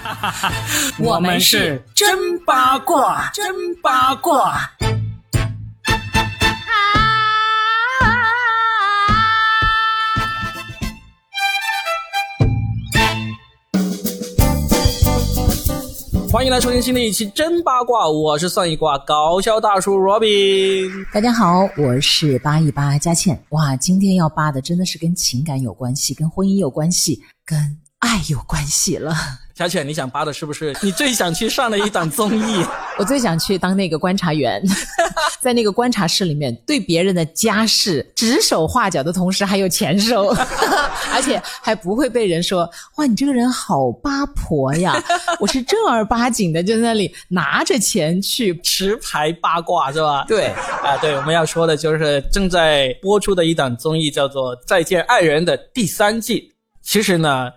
[0.98, 3.44] 我们是真八卦，真
[3.82, 4.70] 八卦。
[16.32, 21.04] 欢迎来收听新的一期真八卦，我是算一卦搞笑大叔 Robin。
[21.12, 23.42] 大家好，我是八一八佳倩。
[23.50, 29.14] 哇，今天要扒的真的是跟情感有关系，跟婚姻有关系，跟爱有关系了。
[29.60, 32.64] 佳倩，你想扒的是不是你最想去上的一档综艺？
[32.96, 34.62] 我最想去当那个观察员，
[35.38, 40.28] 在那个观察室里面对别人的家事指手画脚的同时还有钱收，
[41.12, 42.66] 而且还不会被人说
[42.96, 44.98] 哇你这个人好八婆呀！
[45.38, 50.24] 我是正儿八经的就在那里拿着钱去持牌八卦是吧？
[50.26, 50.46] 对
[50.82, 56.50] 啊，对，我们要说的就是正在播出的一档综艺，叫做《再见爱人》的第三季。
[56.82, 57.50] 其实呢。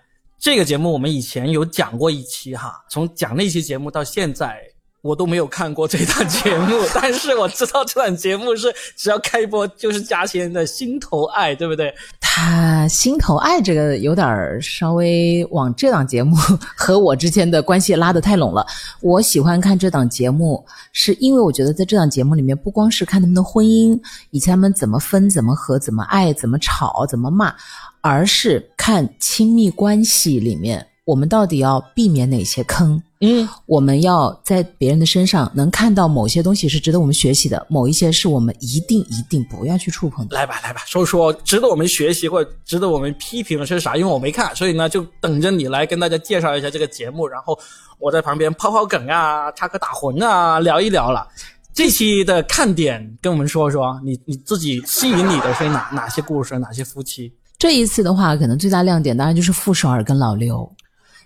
[0.43, 4.59] 这个节目我们以前有讲过一期哈，从讲那期节目到现在，
[5.01, 8.67] 我都没有看过这档节目， 但是我知道这档节目是
[8.97, 11.95] 只要开播就是嘉欣的心头爱，对不对？
[12.19, 16.35] 他心头爱这个有点稍微往这档节目
[16.75, 18.67] 和我之间的关系拉得太拢了。
[18.99, 23.97] 我喜欢看这档节目，是因为我觉得在这档节目里面，不光是看他们的婚姻，
[24.31, 27.55] 以前他们怎么分、怎么和、怎么爱、怎么吵、怎么骂。
[28.03, 33.01] 而是看亲密关系里面，我们到底要避免哪些坑？
[33.21, 40.35] 嗯，我们要在别人的身上能看到某些东西是值得我们学习的，某一些是我们一定一定不要去触碰的。
[40.35, 43.95] 来吧，来吧，说说值得我们学习或者值得我们批评的是啥？
[43.95, 47.57] 因为我没看，所以呢，就等着你来跟大家介绍一下这个节目，然后
[47.97, 51.25] 我在旁边抛抛梗啊，插科打诨啊，聊一聊了。
[51.73, 57.31] 这期的看点跟我们说说，你你自己吸引你的是哪哪些故事，哪些夫妻？
[57.63, 60.69] 这一次的话，可能最大亮点当然就是傅首尔跟老刘，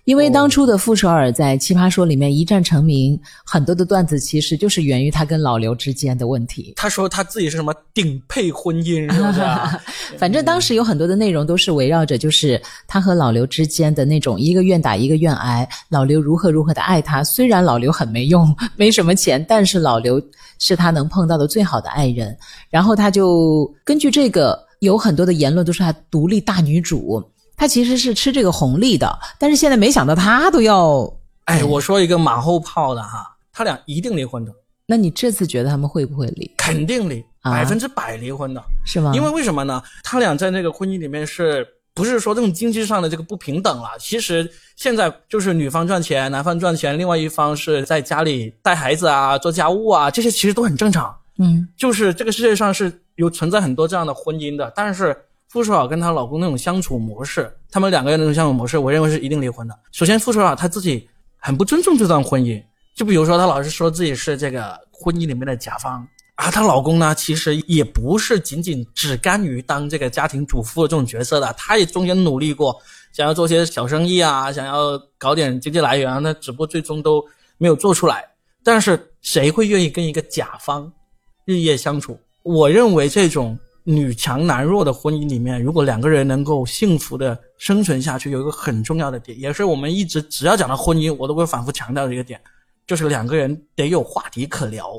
[0.04, 6.74] 因为当初的傅首尔在《奇葩说》里面一战成名，很多的段子其实就是源于他跟老刘之间的问题。
[6.76, 9.42] 他说他自己是什么顶配婚姻，是不是？
[10.16, 17.24] 反正当时有很多的内容都是围绕着就是他和老刘之间的那种一个愿打一个愿挨，老刘如何如何的爱他。
[17.24, 20.22] 虽然老刘很没用，没什么钱，但是老刘
[20.60, 22.38] 是他能碰到的最好的爱人。
[22.70, 24.67] 然后他就根据这个。
[24.80, 27.24] 有很多的言论都是她独立大女主，
[27.56, 31.12] 她其实是吃这个红利的，但是现在没想到她都要，
[31.46, 34.52] 哎，我说一个马后炮的哈，他俩一定离婚的。
[34.86, 36.50] 那你这次觉得他们会不会离？
[36.56, 39.12] 肯定离，百分之百离婚的，是吗？
[39.14, 39.82] 因为为什么呢？
[40.04, 43.90] 他俩在那个婚姻里面是不是说这种经济上的这个不平等了？
[44.00, 51.14] 其实现在就是女方赚钱，男方赚钱，另外一方是在家里带孩子啊、做家务啊，这些其实都很正常。
[51.40, 55.16] 嗯，就是这个世界上是有存在很多这样的婚姻的，但是
[55.50, 59.78] 傅首尔跟她老公那种相处模式，他们两个人那种相处模式，我认为是一定离婚的。
[59.92, 61.08] 首先，傅首尔她自己
[61.38, 62.64] 很不尊重这段婚姻，
[62.96, 72.80] 就比如说她老是说自己是这个婚姻里面的甲方啊，她老公呢其实也不是仅仅只甘于当这个家庭主妇的这种角色的，他也中间努力过，
[73.14, 77.24] 想要做些小生意啊，想要搞点经济来源，那只不过最终都
[77.58, 78.24] 没有做出来。
[78.64, 80.92] 但是谁会愿意跟一个甲方？
[81.46, 92.40] 日夜相处，我认为这种女强男弱的婚姻里面，如果两个人能够幸福的生存下去，有一个很重要的点，也是我们一直只要讲到婚姻，我都会反复强调的一个点，
[92.86, 94.90] 就是两个人得有话题可聊。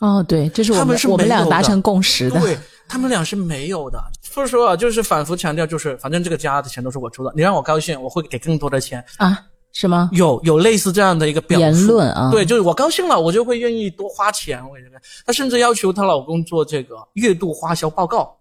[0.00, 2.40] 哦，对，这是我们我们俩达成共识的。
[2.40, 3.98] 对，他们俩是没有的。
[4.22, 9.38] 所以说啊，就是反复强调，就是反正这个家的钱都是我出的，你让我高兴，我会给更多的钱啊。
[9.76, 10.08] 是吗？
[10.12, 12.30] 有有类似这样的一个表言论啊？
[12.30, 14.62] 对，就是我高兴了，我就会愿意多花钱。
[14.68, 14.96] 我跟你说，
[15.26, 18.36] 她甚至要求她老公做这个月度花销报告。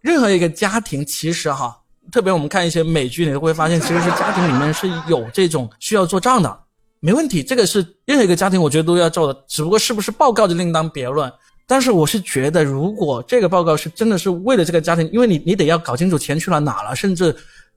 [0.00, 1.78] 任何一个家庭，其实哈，
[2.10, 6.58] 特别我们看一些美剧，你都会发现，其实是家庭里面是有这种需要做账的。
[6.98, 9.44] 没问题，这个是任何一个家庭，我觉得都要做的。
[9.46, 11.32] 只不过是不是报告就另当别论。
[11.64, 17.32] 但是我是觉得，如果这个报告是真的是为了这个家庭，因为你你得要搞清楚钱去了哪了，甚至。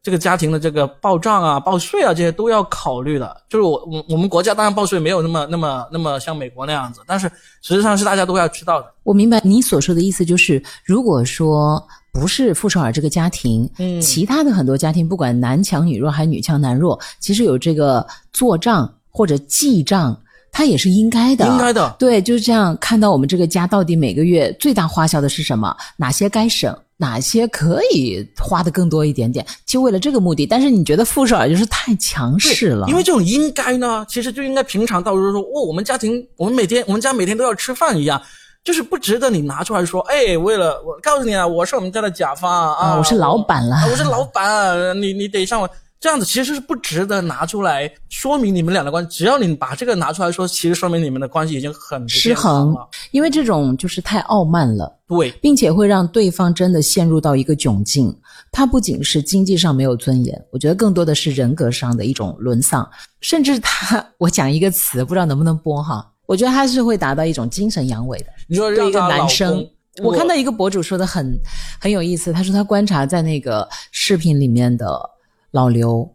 [0.06, 3.36] 这个家庭的这个报账啊、报税啊，这些都要考虑的。
[3.50, 7.28] 就是我我我们国家当然报税没有那么那么那么像美国那样子，但是
[7.64, 8.94] 实际上是大家都要知道的。
[9.02, 20.16] 我明白你所说的意思，就是如果说不是傅首尔这个家庭，嗯，其他的很多家庭，不管男强女弱还是女强男弱，其实有这个做账或者记账，
[20.56, 21.46] 它也是应该的。
[21.46, 22.78] 应该的，对，就是这样。
[22.80, 26.74] 看到我们这个家到底每个月最大花销的是什么，哪些该省。
[26.98, 30.46] 哪些可以花的更多一点点，就为了这个目的。
[30.48, 32.88] 但是你觉得傅首尔就是太强势了？
[32.88, 38.22] 因为这种应该呢，其实就应该平常到就是说，哦，我们家庭，我们每天，我们家每天都要吃饭一样，
[38.64, 45.70] 就是不值得你拿出来说，哎，为了我告诉你啊，我是我们家的甲方啊，我是老板了，我是老板，你你得上我。
[46.06, 49.10] 这样子其实是不值得拿出来说明你们俩的关系。
[49.10, 55.00] 只要你把这个拿出来说，其实说明你们的关系已经很失衡了。，因为这种就是太傲慢了。
[55.08, 58.16] 对，并且会让对方真的陷入到一个窘境。
[58.52, 62.88] 他不仅是经济上没有尊严，我觉得更多的是人格上的一种沦丧，
[63.22, 66.08] 甚至他，我讲一个词，不知道能不能播哈？
[66.28, 68.28] 我觉得他是会达到一种精神阳痿的。
[68.48, 69.68] 你说对一个男生
[69.98, 71.36] 公，我看到一个博主说的很
[71.82, 74.86] 很有意思，他说他观察在那个视频里面的
[75.56, 76.14] 老刘，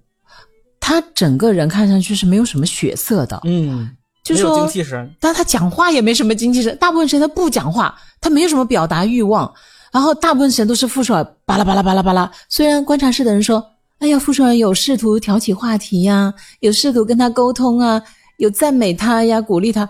[0.79, 5.11] 他整个人看上去是没有什么血色的，嗯，就没有精说气神。
[5.19, 9.51] 但他讲话也没什么精气神，大部分时间他不讲话，他没有什么表达欲望，
[9.91, 12.31] 然后大部分时间都是傅首尔巴拉巴拉巴拉巴拉。
[12.51, 13.65] 虽然观察室的人说，
[14.01, 18.03] 哎呀，傅首尔有试图挑起话题呀，有试图跟他沟通啊，
[18.37, 19.89] 有赞美他呀，鼓励他，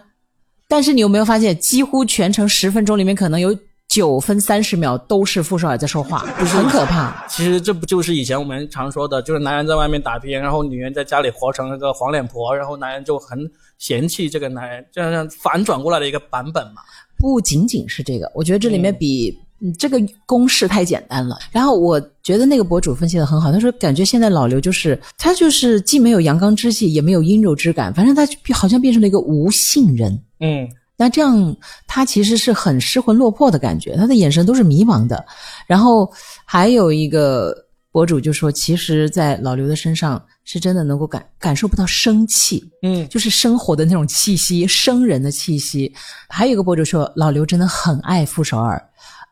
[0.69, 3.53] 但是你有没有发现，几乎全程十分钟里面，可能有
[3.91, 7.27] 九分三十秒都是傅首尔在说话，很可怕。
[7.29, 13.39] 其实这不就是以前我们常说的，就是男人在外面打拼，然后女人在家里活成了个黄脸婆，然后男人就很
[13.79, 16.83] 嫌弃这个男人，这样反转过来的一个版本嘛。
[17.19, 21.37] 不仅仅是这个，我觉得这里面比、嗯、这个公式太简单了。
[21.51, 30.23] 然后我觉得那个博主分析的很好，他说感觉现在老刘就是他就是既没有阳刚之气，也没有阴柔之感，反正他好像变成了一个无性人。
[30.39, 30.67] 嗯，
[31.01, 31.57] 那这样
[31.87, 35.25] 他其实是很失魂落魄的感觉，他的眼神都是迷茫的。
[35.67, 36.13] 然后
[36.45, 37.57] 还有一个
[37.91, 45.91] 博主就说，其实，在老刘的身上是真的能够感感受不到生气，嗯，就是生活的那种气息，生人的气息。
[46.29, 48.79] 还有一个博主说，老刘真的很爱傅首尔，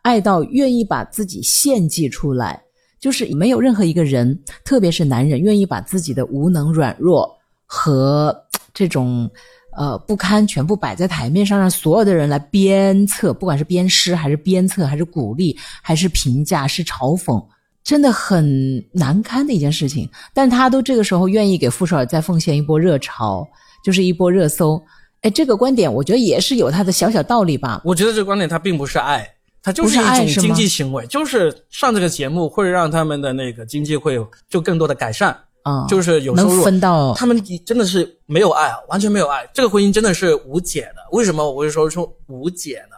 [0.00, 2.59] 爱到愿意把自己献祭出来，
[2.99, 7.31] 就是没有任何一个人，特别是男人，愿意把自己的无能、软弱
[7.67, 8.35] 和
[8.73, 9.31] 这种
[9.79, 17.41] 呃不堪全部摆在台面上，让所有的人来鞭策，不管是鞭尸还是鞭策，还是鼓励，还是评价，是嘲讽。
[17.85, 23.49] 真的很难堪的一件事情，但他都这个时候愿意给傅首尔再奉献一波热潮，
[23.83, 24.83] 就是一波热搜。
[25.23, 27.81] 哎，这个观点我觉得也是有他的小小道理吧。
[27.85, 29.27] 我觉得这个观点他并不是爱，
[29.63, 35.35] 它就是一种经济行为，就是上这个节目会让他们的那个经济会有就更多的改善，
[35.69, 36.65] 啊、就是有收能入。
[36.65, 39.49] 分到他们真的是没有爱啊，完全没有爱。
[39.53, 41.03] 这个婚姻真的是无解的。
[41.12, 42.97] 为什么我会说出无解呢？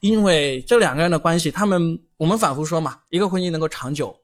[0.00, 4.16] 因为这两个人的关系，他们我们反复说嘛，一个婚姻能够长久，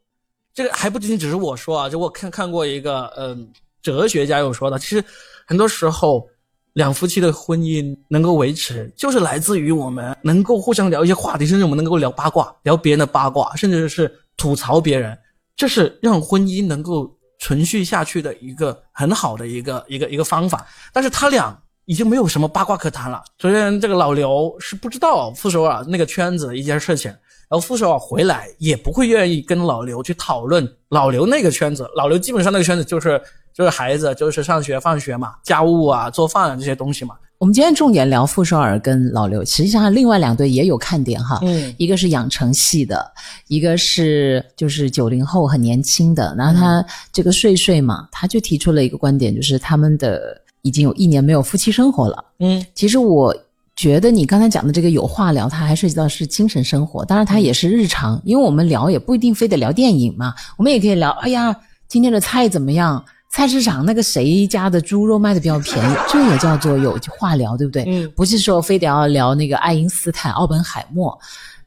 [0.55, 3.47] 这个还不仅仅只是我说啊，就我看看过一个嗯
[3.83, 5.05] 哲学家有说的，其实
[5.47, 6.27] 很多时候
[6.73, 15.17] 两夫妻的婚姻能够维持，就是来自于我们能够互相聊一些话题，甚至我们能够聊八卦，聊别人的八卦，甚至是吐槽别人，
[15.57, 20.67] 这是让婚姻能够存续下去的一个很好的一个一个一个方法。
[20.93, 23.23] 但是他俩已经没有什么八卦可谈了。
[23.39, 31.89] 首先，这个老刘是不知道傅首尔那个圈子的一件事情，然后傅首尔回来也不会愿意跟老刘去讨论老刘那个圈子。
[31.95, 33.23] 老刘基本上那个圈子就是
[33.55, 37.15] 就是孩子，就是上学放学嘛，家务啊、做饭啊这些东西嘛。
[37.39, 41.39] 我们今天重点聊傅首尔跟老刘，实际上另外两对也有看点哈。
[41.43, 43.13] 嗯一个是养成系的，
[43.49, 46.35] 一个是就是九零后很年轻的。
[46.39, 52.25] 然后他这个睡睡嘛，他就提出了一个观点，就是他们的已经有一年没有夫妻生活了。
[52.39, 53.37] 嗯其实我
[53.75, 61.55] 觉得你刚才讲的这个有话聊，它还涉及到是精神生活，当然它也是日常，因为我们聊也不一定非得聊电影嘛，我们也可以聊，哎呀，
[61.87, 63.05] 今天的菜怎么样？
[63.37, 67.85] 菜市场那个谁家的猪肉卖的比较便宜， 这也叫做有话聊，对不对？
[67.87, 71.17] 嗯不是说非得要聊那个爱因斯坦、奥本海默，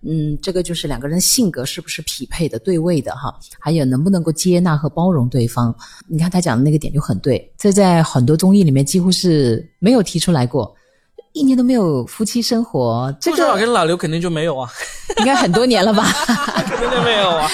[0.01, 5.73] 嗯，这个就是两个人性格是不是匹配的、对位的哈，还有能不能够接纳和包容对方。
[6.07, 10.75] 你看他讲的那个点就很对，这在很多综艺里面几乎是没有提出来过。
[11.33, 14.67] 一年都没有夫妻生活，这个跟老刘肯定就没有啊，
[15.19, 16.03] 应该很多年了吧？
[16.65, 17.47] 肯定就没有啊。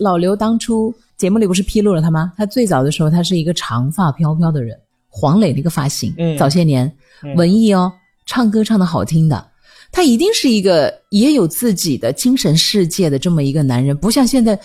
[0.00, 0.92] 老刘当初
[1.22, 2.32] 节目里不是披露了他吗？
[2.36, 4.76] 他最早的时候，他是一个长发飘飘的人，
[5.08, 6.36] 黄磊那个发型，嗯。
[6.36, 7.32] 早些年嗯。
[7.36, 7.92] 文艺哦，
[8.26, 9.50] 唱歌唱的好听的，
[9.92, 14.58] 他一定是一个也有自己的精神世界的这么一个男人，不像现在，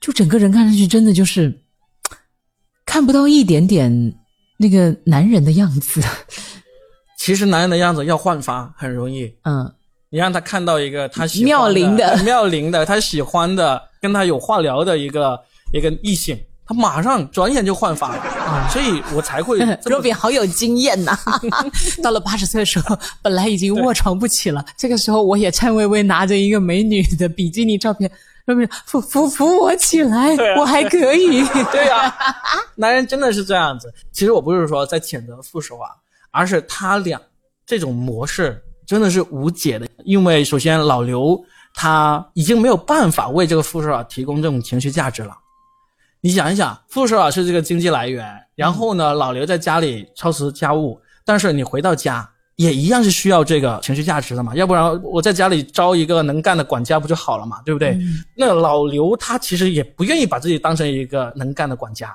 [0.00, 1.56] 就整个人看上去真的就是
[2.84, 4.12] 看不到一点点
[4.56, 6.02] 那个男人的样子，
[7.16, 9.72] 其实男人的样子要焕发很容易，嗯，
[10.08, 12.08] 你让他看到一个他喜欢妙龄的。
[12.08, 15.38] 呃妙龄的，他喜欢的，跟他有话聊的一个
[15.72, 21.18] 一个异性，他马上转眼就焕发了，啊所以我才会这么 若比好有经验呐、
[22.02, 28.10] 到了八十岁的时候，本来已经卧床不起了，这个时候我也颤巍巍拿着一个美女的比基尼照片，
[28.46, 31.44] 罗比扶扶扶我起来，啊我还可以。
[31.70, 32.14] 对呀、
[32.76, 33.92] 男人真的是这样子。
[34.12, 35.88] 其实我不是说在谴责傅首尔，
[36.30, 37.20] 而是他俩
[37.66, 39.86] 这种模式真的是无解的。
[40.04, 41.40] 因为首先老刘
[41.74, 45.36] 他已经没有办法为这个傅首尔提供这种情绪价值了，
[46.22, 57.98] 你想一想，傅首尔是这个经济来源，然后呢，老刘在家里操持家务，但是你回到家也一样是需要这个情绪价值的嘛，要不然我在家里招一个能干的管家不就好了嘛，对不对？
[58.36, 62.14] 那老刘他其实也不愿意把自己当成一个能干的管家。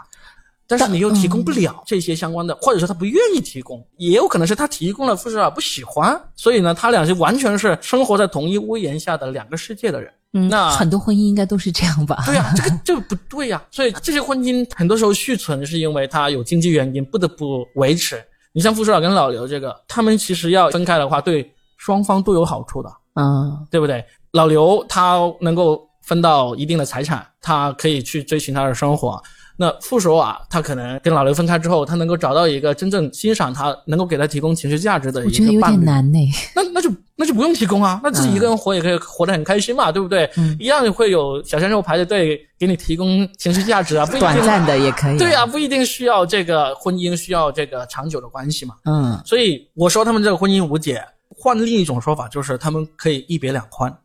[0.67, 10.11] 但是你又提供不了这些相关的，或者说他不愿意提供，也有可能是他提供了，傅首尔不喜欢，所以呢，他俩是完全是生活在同一屋檐下的两个世界的人。
[10.37, 12.21] 嗯，那很多婚姻应该都是这样吧？
[12.25, 18.21] 对呀、这个 这个不对呀、所以这些婚姻很多时候续存是因为它有经济原因，不得不维持。
[18.51, 24.03] 你像傅首尔跟老刘这个，他们其实要分开的话，对双方都有好处的，嗯，对不对？
[24.33, 29.21] 老刘他能够分到一定的财产，他可以去追寻他的生活。
[29.57, 35.77] 那傅首尔他可能跟老刘分开之后，他能够找到一个真正欣赏他、能够给他提供情绪价值的一我觉得有个伴侣。
[35.77, 36.19] 点难呢。
[36.55, 40.29] 那那就那就不用提供啊，那自己一个人活也可以活得很开心嘛，对不对？
[40.37, 45.17] 嗯一样会有小鲜肉排着队给你提供情绪价值啊，不一定短暂的也可以。
[45.17, 48.75] 对啊，，不一定需要这个婚姻，需要这个长久的关系嘛。
[48.83, 53.95] 嗯，所以我说他们这个婚姻无解，换另一种说法就是他们可以一别两宽，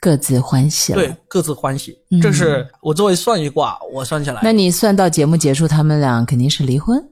[0.00, 0.98] 各自欢喜了。
[0.98, 1.96] 对，各自欢喜。
[2.10, 7.02] 嗯这是我作为算一卦，我算下来，那你算到节目结束，他们俩肯定是离婚。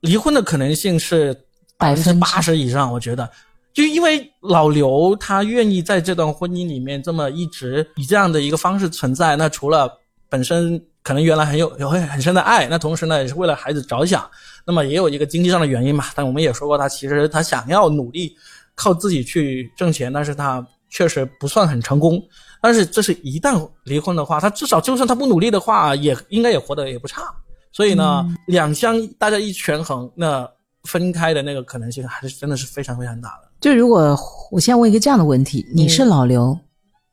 [0.00, 1.34] 离婚的可能性是
[1.76, 3.28] 百分之百分之八十以上，我觉得。
[3.72, 9.88] 就因为老刘他愿意在这段婚姻里面这么一直以这样的一个方式存在，那除了
[10.28, 14.28] 本身可能原来很有有很很深的爱，那同时呢也是为了孩子着想，
[14.66, 16.06] 那么也有一个经济上的原因嘛。
[16.16, 18.34] 但我们也说过，他其实他想要努力
[18.74, 22.22] 靠自己去挣钱，但是他确实不算很成功。
[22.60, 27.22] 但是这是一旦离婚的话，他至少就算他不努力的话，也应该也活得也不差。
[27.72, 30.46] 所以呢，两相大家一权衡，那
[30.84, 33.48] 分开的那个可能性还是真的是非常非常大的。
[33.60, 34.14] 就如果
[34.50, 36.58] 我现在问一个这样的问题，你是老刘，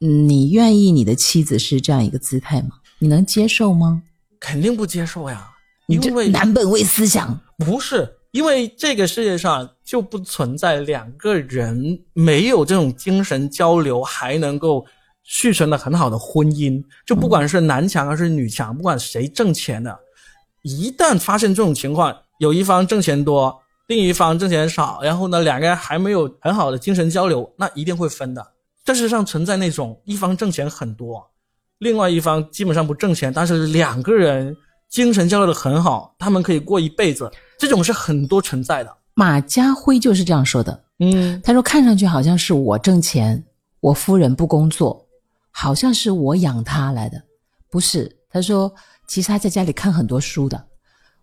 [0.01, 2.71] 嗯，你愿意你的妻子是这样一个姿态吗？
[2.99, 4.01] 你能接受吗？
[4.39, 5.49] 肯定不接受呀，
[5.87, 14.85] 你这因为男本位思想，不是因为这个世界上就不存在两个人没有这种精神交流还能够
[15.23, 19.97] 续存的很好的婚姻，就不管是男强还是女强，不管谁挣钱的，
[20.61, 28.53] 一旦发生这种情况，有一方挣钱多，另一方挣钱少，然后呢两个人还没有很好的精神交流，那一定会分的。
[28.85, 31.27] 这世上存在那种一方挣钱很多，
[31.79, 34.55] 另外一方基本上不挣钱，但是两个人
[34.89, 38.97] 精神交流的很好，他们可以过一辈子，这种是很多存在的。
[39.13, 40.83] 马家辉就是这样说的。
[40.99, 43.43] 嗯，他说看上去好像是我挣钱，
[43.79, 45.05] 我夫人不工作，
[45.51, 47.21] 好像是我养他来的，
[47.69, 48.11] 不是。
[48.29, 48.71] 他说
[49.07, 50.63] 其实他在家里看很多书的，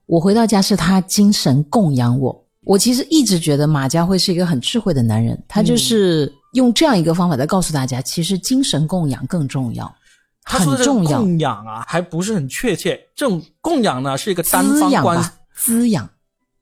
[0.06, 2.44] 我回到家是他精神供养我。
[2.64, 9.94] 我其实一直觉得马家辉是一个很智慧的男人，他就是用这样一个方法在告诉大家，其实精神供养更重要，
[10.44, 13.00] 他说的这个很重要，供养啊，还不是很确切。
[13.16, 16.08] 这种供养呢，是一个单方关系，滋养。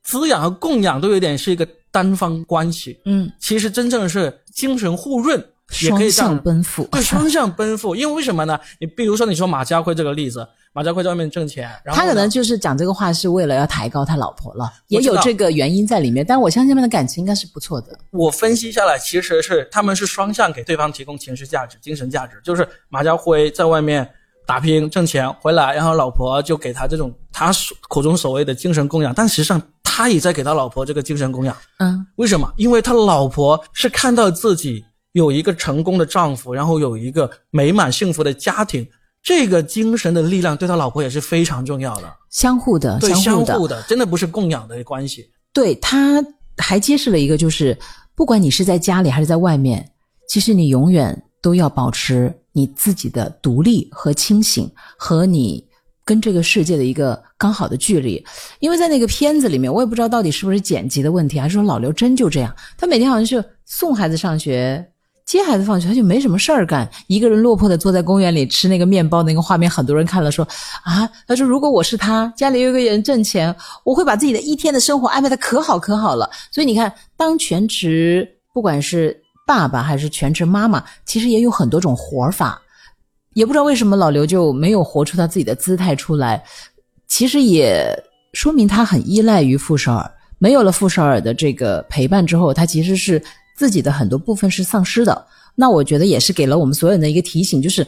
[0.03, 2.99] 滋养和供养都有点是一个单方关系。
[3.05, 5.39] 嗯，其实真正是精神互润，
[5.81, 6.85] 也可双以这样向奔赴。
[6.91, 7.95] 对，双向奔赴。
[7.95, 8.59] 因为为什么呢？
[8.81, 16.25] 你比如说，你说马家辉这个例子，马家辉在外面挣钱，然后他可能就是讲这个话是为了要抬高他老婆了，也有这个原因在里面。
[16.27, 17.99] 但我相信他们的感情应该是不错的。
[18.11, 22.41] 我分析下来，其实是他们是双向给对方提供情绪价值、精神价值。
[22.43, 24.09] 就是马家辉在外面
[24.47, 31.55] 打拼挣钱回来，然后老婆就给他这种他所口中所谓的精神供养，但实际上他也在给他老婆这个精神供养。
[31.81, 32.51] 嗯，为什么？
[32.57, 38.89] 因为他老婆是看到自己有一个成功的丈夫，然后有一个美满幸福的家庭，
[39.23, 42.13] 这个精神的力量对他老婆也是非常重要的。
[42.31, 43.47] 相互的，对，相互的。
[43.47, 45.31] 相互的，真的不是供养的关系。
[45.53, 46.25] 对，他
[46.57, 47.79] 还揭示了一个，就是
[48.15, 49.89] 不管你是在家里还是在外面，
[50.29, 55.65] 其实你永远都要保持你自己的独立和清醒，和你
[56.05, 58.25] 跟这个世界的一个刚好的距离。
[58.59, 64.85] 因为在那个片子里面，我也不知道到底是不是剪辑的问题，还是说老刘真就这样，他每天好像是送孩子上学。
[65.25, 70.47] 接孩子放学，他就没什么事儿干，一个人落魄的坐在公园里吃那个面包，那个画面很多人看了说
[70.83, 76.29] 啊，他说如果我是他，家里有一个人挣钱，我会把自己的一天的生活安排的可好可好了。
[76.51, 82.61] 所以你看，当全职不管是爸爸还是全职妈妈，其实也有很多种活法，
[83.35, 86.43] 也不知道为什么老刘就没有活出他自己的姿态出来，
[87.07, 87.97] 其实也
[88.33, 93.23] 说明他很依赖于傅首尔，没有了傅首尔的这个陪伴之后，他其实是。
[93.57, 97.87] 自己的很多部分是丧失的，那我觉得也是给了我们所有人的一个提醒，就是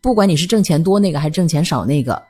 [0.00, 2.22] 不管你是挣钱多那个还是挣钱少那个，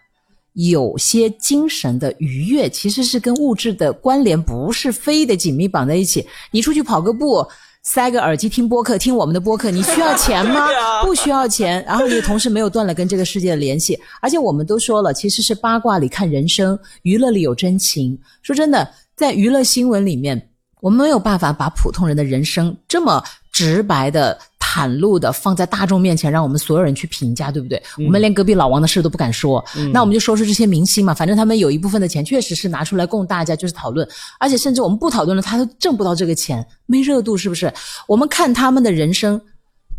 [0.55, 6.27] 有些精神的愉悦其实是跟物质的关联不是非得紧密绑在一起。
[6.51, 7.47] 你出去跑个步，
[7.83, 10.69] 塞个耳机听播客，听我们的播客，你需要钱吗？
[11.05, 11.85] 不需要钱。
[11.85, 18.19] 然后你同时没有断了跟这个世界的联系，而且我们都说了，其实是八卦里看人生，娱乐里有真情。
[18.43, 20.49] 说真的，在娱乐新闻里面，
[20.81, 24.39] 我们没有办法把普通人的人生这么直白的。
[24.59, 27.83] 袒露的放在大众面前，让我们所有人去评价，对不对？
[27.97, 31.15] 我们连隔壁老王的事都不敢说，那我们就说说这些明星嘛。
[31.15, 34.07] 反正他们有一部分的钱确实是拿出来供大家就是讨论，
[34.39, 37.73] 而且甚至我们不讨论了，他都挣不到这个钱，没热度，是不是？
[38.07, 39.41] 我们看他们的人生。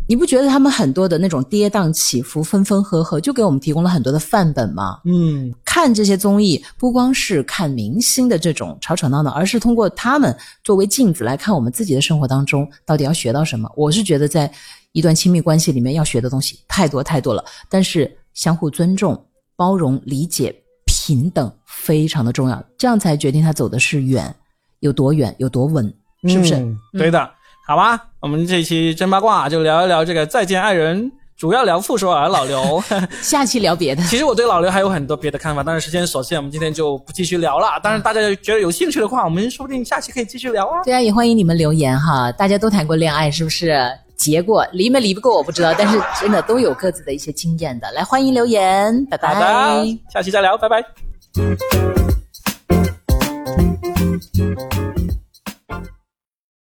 [0.08, 4.98] 你不觉得他们很多的那种跌宕起伏、分分合合，就给我们提供了很多的范本吗？
[5.04, 10.34] 嗯，看这些综艺，不光是看明星的这种吵吵闹闹，而是通过他们
[10.64, 13.70] 作为镜子来看我们自己的生活当中到底要学到什么。
[13.76, 14.50] 我是觉得，在
[14.92, 19.22] 一段亲密关系里面要学的东西太多太多了，但是相互尊重、
[19.56, 20.54] 包容、理解、
[20.86, 24.34] 平等非常的重要，这样才决定他走的是远
[24.80, 25.84] 有多远、有多稳，
[26.26, 26.54] 是不是？
[26.94, 27.30] 对的。
[27.68, 31.12] 好吧，我们这一期真八卦就聊一聊这个再见爱人。
[31.36, 32.82] 主要聊傅首尔老刘，
[33.20, 34.02] 下期聊别的。
[34.04, 37.78] 其实我对老刘还有很多别的看法，但是时间所限，我们今天就不继续聊了。
[37.82, 40.82] 当然大家觉得有兴趣的话，我们说不定下期可以继续聊啊。
[40.82, 42.32] 对啊，也欢迎你们留言哈。
[42.32, 43.78] 大家都谈过恋爱是不是？
[44.16, 45.12] 结果离没离？
[45.12, 47.92] 不过我不知道，但是真的都有各自的一些经验的。
[47.92, 49.84] 来，欢迎留言，拜拜。
[50.10, 50.82] 下期再聊，拜拜。